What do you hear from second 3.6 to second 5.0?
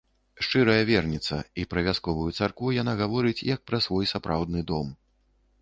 пра свой сапраўдны дом.